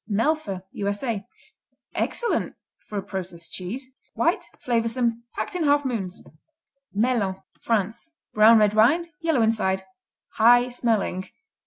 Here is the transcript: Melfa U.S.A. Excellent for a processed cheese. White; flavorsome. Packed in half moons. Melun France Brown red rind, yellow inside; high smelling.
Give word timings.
Melfa 0.09 0.63
U.S.A. 0.71 1.27
Excellent 1.93 2.55
for 2.87 2.97
a 2.97 3.03
processed 3.03 3.51
cheese. 3.51 3.85
White; 4.15 4.43
flavorsome. 4.65 5.21
Packed 5.35 5.53
in 5.53 5.65
half 5.65 5.85
moons. 5.85 6.23
Melun 6.91 7.39
France 7.59 8.09
Brown 8.33 8.57
red 8.57 8.73
rind, 8.73 9.09
yellow 9.21 9.43
inside; 9.43 9.83
high 10.37 10.69
smelling. 10.69 11.29